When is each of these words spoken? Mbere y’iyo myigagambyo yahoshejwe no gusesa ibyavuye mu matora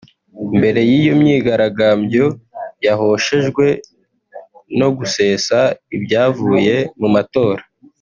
Mbere 0.57 0.79
y’iyo 0.89 1.13
myigagambyo 1.21 2.25
yahoshejwe 2.85 3.65
no 4.79 4.87
gusesa 4.97 5.57
ibyavuye 5.95 6.75
mu 6.99 7.09
matora 7.15 7.63